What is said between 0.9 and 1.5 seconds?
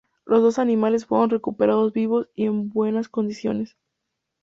fueron